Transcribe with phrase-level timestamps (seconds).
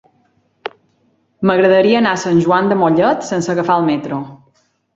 [1.49, 4.21] M'agradaria anar a Sant Joan de Mollet sense agafar el metro.